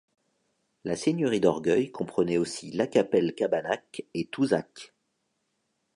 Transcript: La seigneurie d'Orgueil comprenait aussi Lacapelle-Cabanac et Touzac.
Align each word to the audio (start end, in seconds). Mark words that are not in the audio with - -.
La 0.83 0.95
seigneurie 0.95 1.39
d'Orgueil 1.39 1.91
comprenait 1.91 2.39
aussi 2.39 2.71
Lacapelle-Cabanac 2.71 4.03
et 4.15 4.25
Touzac. 4.25 4.95